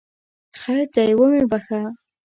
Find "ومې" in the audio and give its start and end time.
1.17-1.43